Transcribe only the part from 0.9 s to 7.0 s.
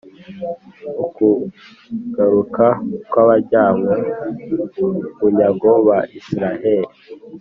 Ukugaruka kw’abajyanywe bunyago ba Israheli